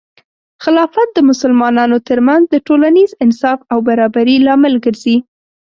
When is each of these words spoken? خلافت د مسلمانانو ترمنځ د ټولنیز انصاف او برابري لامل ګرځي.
خلافت 0.63 1.07
د 1.13 1.19
مسلمانانو 1.29 1.97
ترمنځ 2.07 2.43
د 2.49 2.55
ټولنیز 2.67 3.11
انصاف 3.25 3.59
او 3.71 3.77
برابري 3.87 4.35
لامل 4.45 4.73
ګرځي. 4.85 5.17